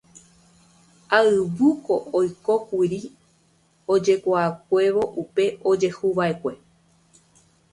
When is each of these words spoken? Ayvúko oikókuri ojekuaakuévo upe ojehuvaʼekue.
Ayvúko 1.17 1.93
oikókuri 2.17 2.99
ojekuaakuévo 3.93 5.03
upe 5.21 5.43
ojehuvaʼekue. 5.69 6.53